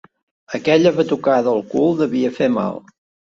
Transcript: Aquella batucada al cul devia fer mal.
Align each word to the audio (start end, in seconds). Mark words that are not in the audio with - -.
Aquella 0.57 0.91
batucada 0.95 1.53
al 1.53 1.61
cul 1.75 1.93
devia 2.01 2.33
fer 2.41 2.49
mal. 2.57 2.81